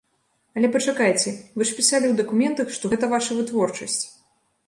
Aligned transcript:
Але 0.59 0.69
пачакайце, 0.75 1.33
вы 1.55 1.67
ж 1.69 1.75
пісалі 1.81 2.05
ў 2.09 2.15
дакументах, 2.21 2.67
што 2.77 2.85
гэта 2.93 3.05
ваша 3.13 3.31
вытворчасць? 3.43 4.01